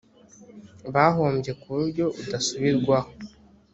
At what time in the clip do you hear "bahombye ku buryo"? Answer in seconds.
0.93-2.05